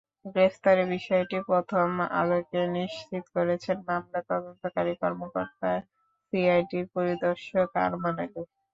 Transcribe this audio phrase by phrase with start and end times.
[0.25, 1.87] গ্রেপ্তারের বিষয়টি প্রথম
[2.15, 5.71] আলোকে নিশ্চিত করেছেন মামলার তদন্তকারী কর্মকর্তা
[6.27, 8.41] সিআইডির পরিদর্শক আরমান আলী।